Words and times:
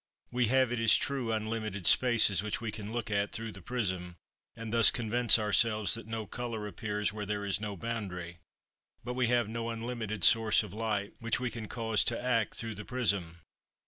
We 0.31 0.47
have, 0.47 0.71
it 0.71 0.79
is 0.79 0.95
true, 0.95 1.31
unlimited 1.31 1.85
spaces 1.85 2.41
which 2.41 2.59
we 2.59 2.71
can 2.71 2.91
look 2.91 3.11
at 3.11 3.31
through 3.31 3.51
the 3.51 3.61
prism, 3.61 4.15
and 4.55 4.73
thus 4.73 4.89
convince 4.89 5.37
ourselves 5.37 5.93
that 5.93 6.07
no 6.07 6.25
colour 6.25 6.65
appears 6.65 7.13
where 7.13 7.27
there 7.27 7.45
is 7.45 7.61
no 7.61 7.77
boundary; 7.77 8.39
but 9.03 9.13
we 9.13 9.27
have 9.27 9.47
no 9.47 9.69
unlimited 9.69 10.23
source 10.23 10.63
of 10.63 10.73
light 10.73 11.13
which 11.19 11.39
we 11.39 11.51
can 11.51 11.67
cause 11.67 12.03
to 12.05 12.19
act 12.19 12.55
through 12.55 12.73
the 12.73 12.83
prism. 12.83 13.41